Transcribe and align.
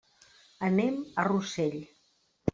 Anem 0.69 0.97
a 1.01 1.27
Rossell. 1.29 1.79